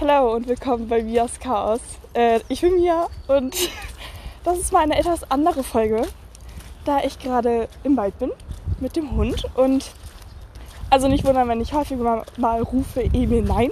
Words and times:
Hallo 0.00 0.36
und 0.36 0.46
willkommen 0.46 0.86
bei 0.86 1.02
Mias 1.02 1.40
Chaos. 1.40 1.80
Äh, 2.14 2.38
ich 2.48 2.60
bin 2.60 2.76
Mia 2.76 3.08
und 3.26 3.56
das 4.44 4.56
ist 4.60 4.72
mal 4.72 4.84
eine 4.84 4.96
etwas 4.96 5.28
andere 5.28 5.64
Folge, 5.64 6.02
da 6.84 7.00
ich 7.02 7.18
gerade 7.18 7.68
im 7.82 7.96
Wald 7.96 8.16
bin 8.20 8.30
mit 8.78 8.94
dem 8.94 9.16
Hund 9.16 9.44
und 9.56 9.90
also 10.88 11.08
nicht 11.08 11.24
wundern, 11.24 11.48
wenn 11.48 11.60
ich 11.60 11.72
häufig 11.72 11.98
mal, 11.98 12.22
mal 12.36 12.62
rufe 12.62 13.02
Emil 13.02 13.42
nein. 13.42 13.70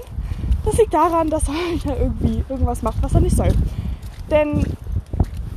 Das 0.64 0.76
liegt 0.78 0.92
daran, 0.92 1.30
dass 1.30 1.44
er 1.86 1.96
irgendwie 1.96 2.42
irgendwas 2.48 2.82
macht, 2.82 3.00
was 3.02 3.14
er 3.14 3.20
nicht 3.20 3.36
soll. 3.36 3.52
Denn 4.28 4.64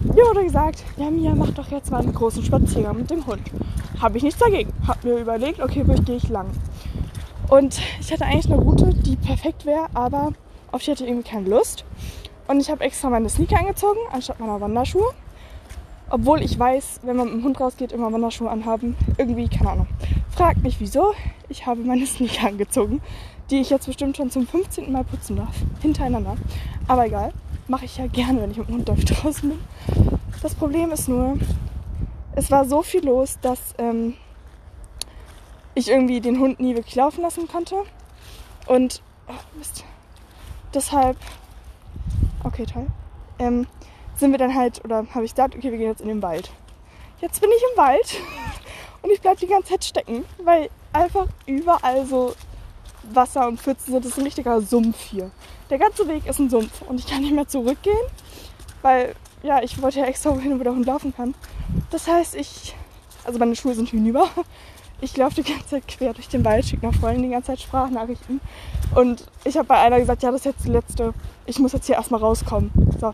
mir 0.01 0.23
wurde 0.23 0.43
gesagt, 0.43 0.83
ja 0.97 1.09
Mia, 1.09 1.33
mach 1.33 1.49
doch 1.49 1.71
jetzt 1.71 1.89
mal 1.89 2.01
einen 2.01 2.13
großen 2.13 2.43
Spaziergang 2.43 2.95
mit 2.95 3.09
dem 3.09 3.25
Hund. 3.25 3.41
Habe 3.99 4.17
ich 4.17 4.23
nichts 4.23 4.39
dagegen. 4.39 4.71
Hab 4.88 5.04
mir 5.04 5.17
überlegt, 5.17 5.61
okay, 5.61 5.81
wo 5.88 5.93
gehe 5.93 6.17
ich 6.17 6.29
lang? 6.29 6.51
Und 7.47 7.81
ich 7.99 8.11
hatte 8.11 8.25
eigentlich 8.25 8.54
eine 8.54 8.61
Route, 8.61 8.93
die 8.93 9.15
perfekt 9.15 9.65
wäre, 9.65 9.88
aber 9.95 10.31
auf 10.71 10.83
die 10.83 10.91
hatte 10.91 11.04
ich 11.04 11.09
irgendwie 11.09 11.29
keine 11.29 11.49
Lust. 11.49 11.85
Und 12.48 12.59
ich 12.59 12.70
habe 12.70 12.84
extra 12.84 13.09
meine 13.09 13.30
Sneaker 13.30 13.59
angezogen, 13.59 13.99
anstatt 14.12 14.39
meiner 14.39 14.59
Wanderschuhe. 14.59 15.13
Obwohl 16.09 16.41
ich 16.41 16.57
weiß, 16.57 17.02
wenn 17.03 17.17
man 17.17 17.27
mit 17.27 17.35
dem 17.35 17.44
Hund 17.44 17.59
rausgeht, 17.59 17.91
immer 17.91 18.11
Wanderschuhe 18.11 18.49
anhaben. 18.49 18.95
Irgendwie, 19.17 19.47
keine 19.47 19.71
Ahnung. 19.71 19.88
Fragt 20.31 20.63
mich 20.63 20.80
wieso. 20.80 21.13
Ich 21.49 21.66
habe 21.67 21.81
meine 21.81 22.05
Sneaker 22.08 22.47
angezogen, 22.47 23.02
die 23.52 23.61
ich 23.61 23.70
jetzt 23.70 23.85
bestimmt 23.85 24.17
schon 24.17 24.31
zum 24.31 24.47
15. 24.47 24.91
Mal 24.91 25.03
putzen 25.03 25.35
darf. 25.35 25.55
Hintereinander. 25.81 26.38
Aber 26.88 27.05
egal. 27.05 27.33
Mache 27.67 27.86
ich 27.86 27.97
ja 27.97 28.08
gerne, 28.08 28.41
wenn 28.41 28.49
ich 28.49 28.58
mit 28.58 28.67
dem 28.67 28.77
Hund 28.77 28.89
draußen 29.23 29.49
bin. 29.49 29.59
Das 30.41 30.55
Problem 30.55 30.91
ist 30.91 31.08
nur, 31.08 31.38
es 32.36 32.49
war 32.49 32.66
so 32.66 32.81
viel 32.81 33.05
los, 33.05 33.38
dass 33.41 33.59
ähm, 33.77 34.16
ich 35.75 35.89
irgendwie 35.89 36.22
den 36.22 36.39
Hund 36.39 36.59
nie 36.59 36.75
wirklich 36.75 36.95
laufen 36.95 37.22
lassen 37.22 37.47
konnte. 37.47 37.75
Und 38.66 39.03
oh 39.27 39.33
Mist. 39.58 39.83
Deshalb, 40.73 41.18
okay, 42.44 42.66
toll. 42.66 42.88
Ähm, 43.40 43.68
sind 44.16 44.31
wir 44.31 44.38
dann 44.38 44.53
halt, 44.53 44.84
oder 44.84 45.06
habe 45.16 45.26
ich 45.26 45.31
gesagt, 45.31 45.56
okay, 45.56 45.72
wir 45.72 45.78
gehen 45.78 45.88
jetzt 45.88 46.02
in 46.02 46.09
den 46.09 46.22
Wald. 46.22 46.52
Jetzt 47.22 47.42
bin 47.42 47.50
ich 47.50 47.64
im 47.72 47.78
Wald 47.78 48.16
und 49.02 49.11
ich 49.11 49.22
bleibe 49.22 49.39
die 49.39 49.48
ganze 49.48 49.70
Zeit 49.70 49.84
stecken, 49.84 50.26
weil 50.44 50.70
einfach 50.94 51.28
überall 51.45 52.06
so 52.06 52.36
Wasser 53.11 53.48
und 53.48 53.59
Pfützen 53.59 53.94
sind. 53.94 54.06
Das 54.06 54.11
ist 54.11 54.17
ein 54.17 54.26
richtiger 54.26 54.61
Sumpf 54.61 55.00
hier. 55.09 55.31
Der 55.70 55.80
ganze 55.80 56.08
Weg 56.08 56.26
ist 56.26 56.39
ein 56.39 56.50
Sumpf 56.50 56.81
und 56.83 57.00
ich 57.00 57.08
kann 57.08 57.22
nicht 57.22 57.33
mehr 57.33 57.48
zurückgehen, 57.48 57.98
weil, 58.81 59.16
ja, 59.44 59.61
ich 59.64 59.81
wollte 59.81 60.00
ja 60.00 60.06
extra 60.06 60.31
wohin, 60.36 60.59
wo 60.59 60.64
der 60.64 60.73
Hund 60.73 60.86
laufen 60.86 61.16
kann. 61.16 61.33
Das 61.89 62.08
heißt, 62.08 62.36
ich, 62.36 62.76
also 63.23 63.39
meine 63.39 63.56
Schuhe 63.56 63.73
sind 63.73 63.89
hinüber 63.89 64.30
ich 65.02 65.16
laufe 65.16 65.42
die 65.42 65.50
ganze 65.50 65.67
Zeit 65.67 65.88
quer 65.88 66.14
durch 66.14 66.28
den 66.28 66.44
Wald, 66.44 66.66
schicke 66.66 66.86
nach 66.86 66.94
Freunden 66.94 67.23
die 67.23 67.30
ganze 67.30 67.47
Zeit 67.47 67.61
Sprachnachrichten. 67.61 68.42
Und 68.95 69.25
ich 69.45 69.58
habe 69.58 69.67
bei 69.67 69.80
einer 69.80 70.00
gesagt, 70.00 70.23
ja, 70.23 70.31
das 70.31 70.42
ist 70.42 70.45
jetzt 70.45 70.66
die 70.66 70.72
letzte. 70.72 71.14
Ich 71.45 71.59
muss 71.59 71.73
jetzt 71.73 71.86
hier 71.86 71.95
erstmal 71.95 72.19
rauskommen. 72.19 72.72
So. 73.00 73.14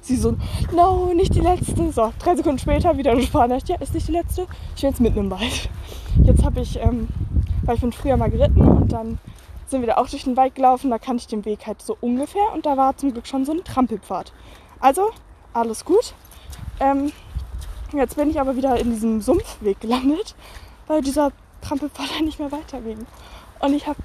Sie 0.00 0.16
so, 0.16 0.36
no, 0.74 1.12
nicht 1.14 1.34
die 1.34 1.40
letzte. 1.40 1.92
So, 1.92 2.12
drei 2.18 2.34
Sekunden 2.34 2.58
später 2.58 2.96
wieder 2.96 3.12
eine 3.12 3.22
Sprachnachricht. 3.22 3.68
Ja, 3.68 3.76
ist 3.76 3.94
nicht 3.94 4.08
die 4.08 4.12
letzte. 4.12 4.46
Ich 4.74 4.82
bin 4.82 4.90
jetzt 4.90 5.00
mitten 5.00 5.18
im 5.18 5.30
Wald. 5.30 5.68
Jetzt 6.24 6.44
habe 6.44 6.60
ich, 6.60 6.78
ähm, 6.80 7.08
weil 7.62 7.76
ich 7.76 7.80
bin 7.80 7.92
früher 7.92 8.16
mal 8.16 8.30
geritten 8.30 8.60
und 8.60 8.92
dann 8.92 9.18
sind 9.66 9.80
wir 9.80 9.88
da 9.88 9.96
auch 9.96 10.08
durch 10.08 10.24
den 10.24 10.36
Wald 10.36 10.54
gelaufen. 10.54 10.90
Da 10.90 10.98
kannte 10.98 11.22
ich 11.22 11.26
den 11.28 11.44
Weg 11.44 11.66
halt 11.66 11.82
so 11.82 11.96
ungefähr 12.00 12.52
und 12.54 12.66
da 12.66 12.76
war 12.76 12.96
zum 12.96 13.12
Glück 13.12 13.26
schon 13.26 13.44
so 13.44 13.52
ein 13.52 13.64
Trampelpfad. 13.64 14.32
Also, 14.80 15.10
alles 15.52 15.84
gut. 15.84 16.14
Ähm, 16.80 17.12
jetzt 17.92 18.16
bin 18.16 18.30
ich 18.30 18.40
aber 18.40 18.56
wieder 18.56 18.78
in 18.78 18.90
diesem 18.90 19.20
Sumpfweg 19.20 19.80
gelandet 19.80 20.34
weil 20.92 21.00
dieser 21.00 21.32
Trampelpfad 21.62 22.20
nicht 22.22 22.38
mehr 22.38 22.52
weiterging. 22.52 23.06
Und 23.60 23.74
ich 23.74 23.86
habe 23.86 23.98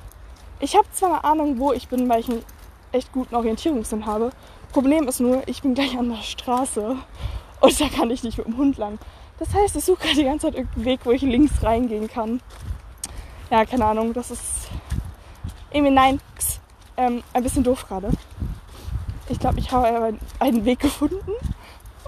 ich 0.60 0.76
hab 0.76 0.92
zwar 0.96 1.10
eine 1.10 1.24
Ahnung, 1.24 1.60
wo 1.60 1.72
ich 1.74 1.88
bin, 1.88 2.10
weil 2.10 2.22
ich 2.22 2.30
einen 2.30 2.44
echt 2.92 3.12
guten 3.12 3.36
Orientierungssinn 3.36 4.06
habe. 4.06 4.32
Problem 4.72 5.08
ist 5.08 5.20
nur, 5.20 5.48
ich 5.48 5.62
bin 5.62 5.76
gleich 5.76 5.98
an 5.98 6.10
der 6.10 6.24
Straße 6.24 6.96
und 7.62 7.82
da 7.82 7.90
kann 7.90 8.10
ich 8.10 8.24
nicht 8.24 8.38
mit 8.38 8.48
dem 8.48 8.58
Hund 8.58 8.78
lang. 8.78 8.98
Das 9.38 9.54
heißt, 9.54 9.76
ich 9.76 9.84
suche 9.84 10.08
die 10.16 10.24
ganze 10.24 10.48
Zeit 10.48 10.56
irgendeinen 10.56 10.86
Weg, 10.86 11.02
wo 11.04 11.12
ich 11.12 11.22
links 11.22 11.62
reingehen 11.62 12.08
kann. 12.08 12.42
Ja, 13.52 13.66
keine 13.66 13.86
Ahnung, 13.86 14.14
das 14.14 14.32
ist 14.32 14.70
irgendwie 15.72 15.94
nein, 15.94 16.20
ähm, 16.96 17.22
ein 17.34 17.44
bisschen 17.44 17.64
doof 17.64 17.86
gerade. 17.88 18.10
Ich 19.30 19.40
glaube, 19.40 19.60
ich 19.60 19.72
habe 19.72 20.18
einen 20.40 20.66
Weg 20.66 20.80
gefunden 20.80 21.20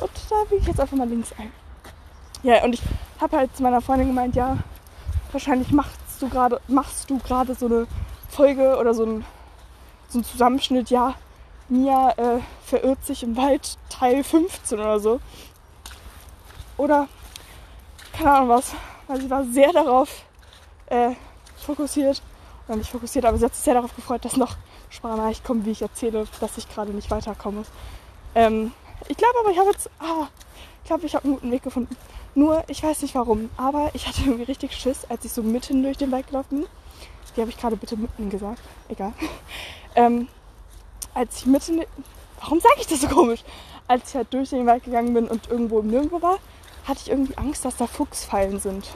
und 0.02 0.12
da 0.30 0.44
biege 0.50 0.62
ich 0.62 0.68
jetzt 0.68 0.80
einfach 0.80 0.98
mal 0.98 1.08
links 1.08 1.34
ein. 1.38 1.52
Ja, 2.42 2.64
und 2.64 2.74
ich 2.74 2.82
habe 3.22 3.38
halt 3.38 3.56
zu 3.56 3.64
meiner 3.64 3.82
Freundin 3.82 4.08
gemeint, 4.08 4.36
ja, 4.36 4.58
wahrscheinlich 5.32 5.72
machst 5.72 6.00
du 6.20 6.30
gerade 6.30 6.60
machst 6.68 7.10
du 7.10 7.18
gerade 7.20 7.56
so 7.56 7.66
eine 7.66 7.88
Folge 8.30 8.78
oder 8.78 8.94
so 8.94 9.06
ein, 9.06 9.26
so 10.10 10.20
ein 10.20 10.24
Zusammenschnitt, 10.24 10.90
ja, 10.90 11.16
Mia 11.70 12.12
äh, 12.12 12.40
verirrt 12.66 13.06
sich 13.06 13.24
im 13.24 13.38
Wald 13.38 13.78
Teil 13.90 14.24
15 14.24 14.80
oder 14.80 15.00
so. 15.00 15.20
Oder 16.78 17.08
keine 18.14 18.32
Ahnung 18.32 18.50
was, 18.50 18.74
weil 19.08 19.22
sie 19.22 19.30
war 19.30 19.44
sehr 19.46 19.72
darauf 19.72 20.24
äh, 20.88 21.12
fokussiert, 21.58 22.22
oder 22.68 22.78
nicht 22.78 22.90
fokussiert, 22.90 23.26
aber 23.26 23.38
sie 23.38 23.46
hat 23.46 23.54
sich 23.54 23.64
sehr 23.64 23.76
darauf 23.76 23.96
gefreut, 23.96 24.26
dass 24.26 24.38
noch 24.38 24.56
Sprachnachricht 24.90 25.44
kommt, 25.44 25.66
wie 25.66 25.72
ich 25.72 25.82
erzähle, 25.82 26.26
dass 26.40 26.58
ich 26.58 26.68
gerade 26.70 26.92
nicht 26.92 27.12
weiterkomme. 27.12 27.64
Ähm, 28.36 28.72
ich 29.08 29.18
glaube 29.18 29.36
aber, 29.42 29.52
ich 29.52 29.60
habe 29.60 29.70
jetzt, 29.70 29.90
ah, 30.00 30.28
ich 30.84 30.88
glaube, 30.88 31.06
ich 31.06 31.16
habe 31.16 31.26
einen 31.26 31.36
guten 31.36 31.52
Weg 31.52 31.64
gefunden. 31.64 31.96
Nur, 32.36 32.64
ich 32.68 32.82
weiß 32.82 33.02
nicht 33.02 33.16
warum, 33.16 33.50
aber 33.58 33.92
ich 33.94 34.08
hatte 34.08 34.22
irgendwie 34.22 34.44
richtig 34.44 34.74
Schiss, 34.74 35.06
als 35.10 35.26
ich 35.26 35.32
so 35.32 35.44
mitten 35.44 35.84
durch 35.84 35.98
den 35.98 36.12
Wald 36.12 36.28
gelaufen 36.28 36.62
bin. 36.62 36.68
Wie 37.36 37.42
habe 37.42 37.52
ich 37.52 37.58
gerade 37.58 37.76
bitte 37.76 37.96
mitten 37.98 38.30
gesagt? 38.30 38.62
Egal. 38.88 39.14
Ähm, 39.96 40.28
als 41.16 41.38
ich 41.38 41.46
mitten. 41.48 41.82
Warum 42.40 42.60
sage 42.60 42.76
ich 42.80 42.86
das 42.86 43.02
so 43.02 43.08
komisch? 43.08 43.44
Als 43.88 44.10
ich 44.10 44.16
halt 44.16 44.32
durch 44.32 44.52
den 44.52 44.68
Wald 44.68 44.84
gegangen 44.84 45.16
bin 45.16 45.28
und 45.28 45.50
irgendwo 45.50 45.80
im 45.80 45.88
Nirgendwo 45.88 46.22
war, 46.22 46.38
hatte 46.86 47.02
ich 47.02 47.10
irgendwie 47.10 47.36
Angst, 47.38 47.66
dass 47.66 47.76
da 47.76 47.88
Fuchsfallen 47.88 48.60
sind. 48.60 48.88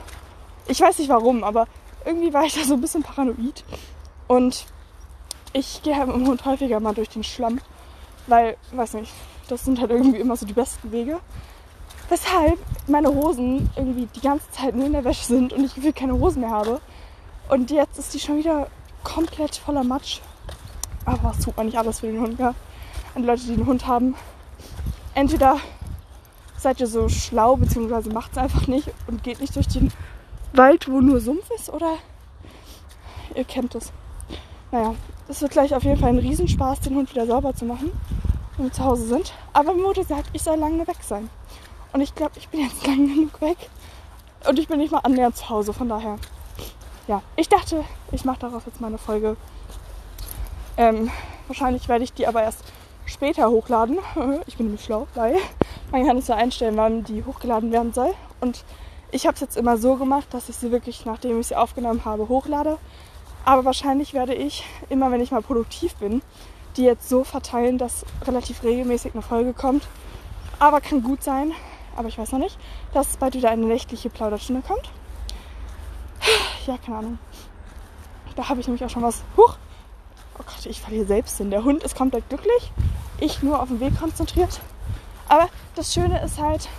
Ich 0.67 0.79
weiß 0.79 0.99
nicht 0.99 1.09
warum, 1.09 1.43
aber 1.43 1.67
irgendwie 2.05 2.31
war 2.31 2.43
ich 2.43 2.53
da 2.53 2.63
so 2.63 2.75
ein 2.75 2.81
bisschen 2.81 3.01
paranoid. 3.01 3.63
Und 4.27 4.65
ich 5.51 5.81
gehe 5.83 5.95
halt 5.95 6.09
dem 6.09 6.27
Hund 6.27 6.45
häufiger 6.45 6.79
mal 6.79 6.93
durch 6.93 7.09
den 7.09 7.23
Schlamm, 7.23 7.59
weil, 8.27 8.55
weiß 8.71 8.93
nicht, 8.93 9.11
das 9.47 9.65
sind 9.65 9.79
halt 9.79 9.91
irgendwie 9.91 10.19
immer 10.19 10.37
so 10.37 10.45
die 10.45 10.53
besten 10.53 10.91
Wege. 10.91 11.19
Weshalb 12.13 12.59
meine 12.87 13.07
Hosen 13.07 13.71
irgendwie 13.75 14.07
die 14.15 14.21
ganze 14.21 14.47
Zeit 14.51 14.75
nur 14.75 14.85
in 14.85 14.93
der 14.93 15.03
Wäsche 15.03 15.25
sind 15.25 15.51
und 15.51 15.63
ich 15.63 15.73
gefühlt 15.73 15.95
keine 15.95 16.13
Hosen 16.13 16.41
mehr 16.41 16.51
habe. 16.51 16.79
Und 17.49 17.71
jetzt 17.71 17.97
ist 17.97 18.13
die 18.13 18.19
schon 18.19 18.37
wieder 18.37 18.67
komplett 19.03 19.55
voller 19.55 19.83
Matsch. 19.83 20.19
Aber 21.05 21.23
was 21.23 21.39
tut 21.39 21.57
man 21.57 21.65
nicht 21.65 21.77
alles 21.79 22.01
für 22.01 22.05
den 22.11 22.21
Hund, 22.21 22.39
ja? 22.39 22.53
An 23.15 23.23
Leute, 23.23 23.41
die 23.41 23.53
einen 23.53 23.65
Hund 23.65 23.87
haben. 23.87 24.13
Entweder 25.15 25.57
seid 26.55 26.79
ihr 26.81 26.85
so 26.85 27.09
schlau, 27.09 27.55
beziehungsweise 27.55 28.11
macht 28.11 28.33
es 28.33 28.37
einfach 28.37 28.67
nicht 28.67 28.91
und 29.07 29.23
geht 29.23 29.41
nicht 29.41 29.55
durch 29.55 29.69
den 29.69 29.91
Wald, 30.53 30.87
wo 30.87 31.01
nur 31.01 31.19
Sumpf 31.19 31.49
ist, 31.55 31.71
oder 31.71 31.95
ihr 33.33 33.43
kennt 33.43 33.73
es. 33.73 33.91
Naja, 34.71 34.93
es 35.29 35.41
wird 35.41 35.53
gleich 35.53 35.73
auf 35.73 35.83
jeden 35.83 35.99
Fall 35.99 36.09
ein 36.09 36.19
Riesenspaß, 36.19 36.81
den 36.81 36.93
Hund 36.93 37.09
wieder 37.09 37.25
sauber 37.25 37.55
zu 37.55 37.65
machen, 37.65 37.89
wenn 38.57 38.67
wir 38.67 38.71
zu 38.71 38.83
Hause 38.83 39.07
sind. 39.07 39.33
Aber 39.51 39.73
Mutter 39.73 40.03
sagt, 40.03 40.29
ich 40.33 40.43
soll 40.43 40.57
lange 40.57 40.85
weg 40.87 40.97
sein. 41.01 41.27
Und 41.93 42.01
ich 42.01 42.13
glaube, 42.15 42.33
ich 42.35 42.49
bin 42.49 42.61
jetzt 42.61 42.85
lang 42.87 43.07
genug 43.07 43.39
weg. 43.41 43.57
Und 44.47 44.59
ich 44.59 44.67
bin 44.67 44.79
nicht 44.79 44.91
mal 44.91 44.99
annähernd 44.99 45.37
zu 45.37 45.49
Hause, 45.49 45.73
von 45.73 45.87
daher. 45.87 46.17
Ja, 47.07 47.21
ich 47.35 47.47
dachte, 47.49 47.83
ich 48.11 48.25
mache 48.25 48.39
darauf 48.39 48.65
jetzt 48.65 48.81
mal 48.81 48.87
eine 48.87 48.97
Folge. 48.97 49.37
Ähm, 50.75 51.11
wahrscheinlich 51.47 51.87
werde 51.87 52.03
ich 52.03 52.13
die 52.13 52.27
aber 52.27 52.43
erst 52.43 52.63
später 53.05 53.49
hochladen. 53.49 53.99
Ich 54.47 54.57
bin 54.57 54.67
nämlich 54.67 54.83
schlau, 54.83 55.07
weil 55.15 55.37
man 55.91 56.05
kann 56.05 56.17
es 56.17 56.27
ja 56.27 56.35
einstellen, 56.35 56.77
wann 56.77 57.03
die 57.03 57.23
hochgeladen 57.23 57.71
werden 57.71 57.93
soll. 57.93 58.13
Und 58.41 58.63
ich 59.11 59.27
habe 59.27 59.35
es 59.35 59.41
jetzt 59.41 59.57
immer 59.57 59.77
so 59.77 59.95
gemacht, 59.95 60.27
dass 60.31 60.49
ich 60.49 60.55
sie 60.55 60.71
wirklich, 60.71 61.05
nachdem 61.05 61.39
ich 61.39 61.47
sie 61.47 61.55
aufgenommen 61.55 62.03
habe, 62.03 62.27
hochlade. 62.27 62.77
Aber 63.45 63.65
wahrscheinlich 63.65 64.13
werde 64.13 64.33
ich, 64.33 64.65
immer 64.89 65.11
wenn 65.11 65.21
ich 65.21 65.31
mal 65.31 65.41
produktiv 65.41 65.95
bin, 65.95 66.21
die 66.77 66.83
jetzt 66.83 67.09
so 67.09 67.23
verteilen, 67.23 67.77
dass 67.77 68.05
relativ 68.25 68.63
regelmäßig 68.63 69.13
eine 69.13 69.21
Folge 69.21 69.53
kommt. 69.53 69.87
Aber 70.59 70.81
kann 70.81 71.03
gut 71.03 71.23
sein, 71.23 71.51
aber 71.95 72.07
ich 72.07 72.17
weiß 72.17 72.31
noch 72.31 72.39
nicht, 72.39 72.57
dass 72.93 73.17
bald 73.17 73.35
wieder 73.35 73.49
eine 73.49 73.65
nächtliche 73.65 74.09
Plauderstunde 74.09 74.61
kommt. 74.61 74.89
Ja, 76.65 76.77
keine 76.77 76.97
Ahnung. 76.99 77.19
Da 78.35 78.49
habe 78.49 78.61
ich 78.61 78.67
nämlich 78.67 78.83
auch 78.85 78.89
schon 78.89 79.03
was. 79.03 79.23
Huch! 79.37 79.57
Oh 80.39 80.43
Gott, 80.43 80.65
ich 80.65 80.81
verliere 80.81 81.05
selbst 81.05 81.37
hin. 81.37 81.51
Der 81.51 81.63
Hund 81.63 81.83
ist 81.83 81.95
komplett 81.95 82.27
glücklich. 82.29 82.71
Ich 83.19 83.43
nur 83.43 83.61
auf 83.61 83.67
den 83.67 83.79
Weg 83.79 83.99
konzentriert. 83.99 84.59
Aber 85.29 85.49
das 85.75 85.93
Schöne 85.93 86.23
ist 86.23 86.39
halt, 86.39 86.69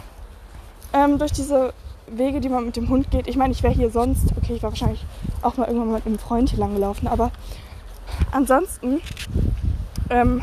ähm, 0.93 1.19
durch 1.19 1.33
diese 1.33 1.75
Wege, 2.07 2.41
die 2.41 2.49
man 2.49 2.67
mit 2.67 2.77
dem 2.77 2.89
Hund 2.89 3.11
geht. 3.11 3.27
Ich 3.27 3.37
meine, 3.37 3.53
ich 3.53 3.63
wäre 3.63 3.75
hier 3.75 3.91
sonst, 3.91 4.33
okay, 4.37 4.55
ich 4.55 4.63
war 4.63 4.71
wahrscheinlich 4.71 5.05
auch 5.43 5.57
mal 5.57 5.67
irgendwann 5.67 5.93
mit 5.93 6.07
einem 6.07 6.19
Freund 6.19 6.51
hier 6.51 6.59
lang 6.59 6.75
gelaufen, 6.75 7.09
aber 7.09 7.31
ansonsten 8.31 9.01
ähm, 10.11 10.43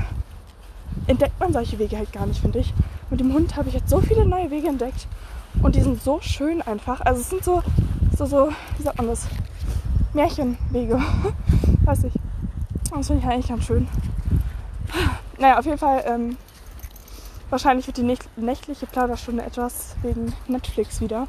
entdeckt 1.08 1.40
man 1.40 1.54
solche 1.54 1.80
Wege 1.80 1.98
halt 1.98 2.12
gar 2.12 2.26
nicht, 2.26 2.42
finde 2.42 2.60
ich. 2.60 2.74
Mit 3.12 3.20
dem 3.20 3.34
Hund 3.34 3.56
habe 3.58 3.68
ich 3.70 3.76
jetzt 3.76 3.90
so 3.90 4.00
viele 4.02 4.26
neue 4.26 4.50
Wege 4.50 4.70
entdeckt. 4.70 5.08
Und 5.62 5.76
die 5.76 5.82
sind 5.82 6.02
so 6.02 6.20
schön 6.22 6.62
einfach. 6.62 7.02
Also 7.02 7.22
es 7.22 7.30
sind 7.30 7.44
so, 7.44 7.62
so, 8.18 8.26
so 8.26 8.50
wie 8.78 8.84
sagt 8.84 8.98
man 8.98 9.08
das? 9.08 9.28
Märchenwege. 10.14 11.00
Weiß 11.86 12.06
ich. 12.06 12.14
Das 12.90 13.08
finde 13.08 13.22
ich 13.24 13.30
eigentlich 13.30 13.48
ganz 13.50 13.66
schön. 13.66 13.88
naja, 15.38 15.60
auf 15.60 15.66
jeden 15.66 15.78
Fall, 15.78 16.04
ähm, 16.08 16.38
wahrscheinlich 17.50 17.86
wird 17.88 17.98
die 17.98 18.04
nächt- 18.04 18.30
nächtliche 18.38 18.86
Plauderstunde 18.86 19.44
etwas 19.44 19.96
wegen 20.02 20.34
Netflix 20.48 21.02
wieder. 21.02 21.28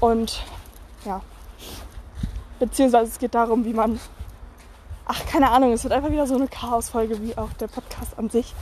Und 0.00 0.44
ja, 1.04 1.20
beziehungsweise 2.58 3.10
es 3.10 3.18
geht 3.18 3.34
darum, 3.34 3.64
wie 3.64 3.72
man, 3.72 4.00
ach, 5.06 5.24
keine 5.26 5.50
Ahnung, 5.50 5.72
es 5.72 5.84
wird 5.84 5.92
einfach 5.92 6.10
wieder 6.10 6.26
so 6.26 6.34
eine 6.34 6.48
Chaosfolge 6.48 7.22
wie 7.22 7.36
auch 7.36 7.52
der 7.54 7.68
Podcast 7.68 8.18
an 8.18 8.30
sich. 8.30 8.54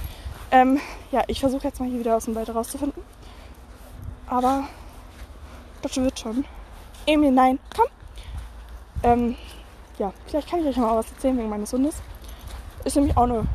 Ähm, 0.50 0.80
ja, 1.10 1.22
ich 1.26 1.40
versuche 1.40 1.64
jetzt 1.64 1.80
mal 1.80 1.88
hier 1.88 2.00
wieder 2.00 2.16
aus 2.16 2.26
dem 2.26 2.34
Wald 2.34 2.54
rauszufinden. 2.54 3.02
Aber 4.26 4.64
das 5.82 5.96
wird 5.96 6.18
schon. 6.18 6.44
Emil, 7.06 7.30
nein, 7.30 7.58
komm. 7.74 7.86
Ähm, 9.02 9.36
ja, 9.98 10.12
vielleicht 10.26 10.50
kann 10.50 10.60
ich 10.60 10.66
euch 10.66 10.76
mal 10.76 10.96
was 10.96 11.10
erzählen 11.10 11.38
wegen 11.38 11.48
meines 11.48 11.72
Hundes. 11.72 11.96
Ist 12.84 12.96
nämlich 12.96 13.16
auch 13.16 13.24
eine 13.24 13.46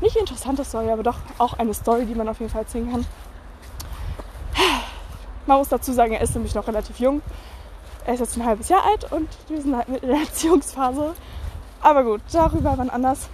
nicht 0.00 0.16
interessante 0.16 0.64
Story, 0.64 0.90
aber 0.90 1.02
doch 1.02 1.18
auch 1.38 1.54
eine 1.54 1.74
Story, 1.74 2.06
die 2.06 2.14
man 2.14 2.28
auf 2.28 2.38
jeden 2.38 2.50
Fall 2.50 2.62
erzählen 2.62 2.90
kann. 2.90 3.06
Man 5.46 5.58
muss 5.58 5.68
dazu 5.68 5.92
sagen, 5.92 6.12
er 6.12 6.20
ist 6.20 6.34
nämlich 6.34 6.54
noch 6.54 6.66
relativ 6.66 6.98
jung. 7.00 7.22
Er 8.04 8.14
ist 8.14 8.20
jetzt 8.20 8.36
ein 8.36 8.44
halbes 8.44 8.68
Jahr 8.68 8.84
alt 8.84 9.10
und 9.12 9.28
wir 9.48 9.60
sind 9.60 9.76
halt 9.76 9.88
mit 9.88 10.02
in 10.02 10.10
der 10.10 10.20
Erziehungsphase. 10.20 11.14
Aber 11.80 12.04
gut, 12.04 12.20
darüber 12.32 12.74
wann 12.76 12.90
anders. 12.90 13.28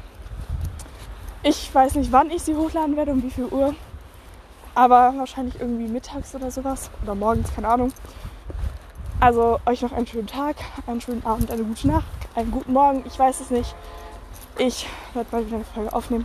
Ich 1.47 1.75
weiß 1.75 1.97
nicht, 1.97 2.11
wann 2.11 2.31
ich 2.31 2.43
sie 2.43 2.57
hochladen 2.57 2.97
werde, 2.97 3.13
um 3.13 3.23
wie 3.23 3.31
viel 3.31 3.45
Uhr. 3.45 3.75
Aber 4.75 5.13
wahrscheinlich 5.19 5.61
irgendwie 5.61 5.87
mittags 5.87 6.35
oder 6.35 6.51
sowas. 6.51 6.91
Oder 7.03 7.15
morgens, 7.15 7.55
keine 7.55 7.69
Ahnung. 7.69 7.93
Also 9.21 9.61
euch 9.67 9.83
noch 9.83 9.93
einen 9.93 10.07
schönen 10.07 10.27
Tag, 10.27 10.57
einen 10.87 11.03
schönen 11.03 11.25
Abend, 11.27 11.51
eine 11.51 11.63
gute 11.63 11.87
Nacht, 11.87 12.07
einen 12.35 12.51
guten 12.51 12.73
Morgen. 12.73 13.05
Ich 13.07 13.19
weiß 13.19 13.41
es 13.41 13.51
nicht. 13.51 13.75
Ich 14.57 14.89
werde 15.13 15.29
bald 15.31 15.47
wieder 15.47 15.57
eine 15.57 15.67
Folge 15.67 15.93
aufnehmen. 15.93 16.25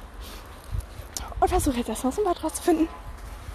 Und 1.41 1.49
versuche 1.49 1.77
jetzt 1.79 1.89
erstmal 1.89 2.11
aus 2.11 2.15
dem 2.15 2.23
Bad 2.23 2.41
rauszufinden. 2.41 2.87